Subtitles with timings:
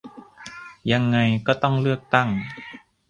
[0.91, 1.17] ยังไง
[1.47, 2.29] ก็ต้องเลือกตั้ง